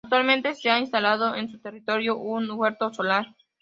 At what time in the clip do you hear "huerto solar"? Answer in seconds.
2.49-3.35